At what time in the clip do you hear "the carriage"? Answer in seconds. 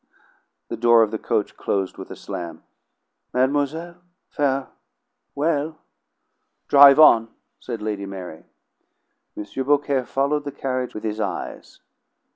10.43-10.95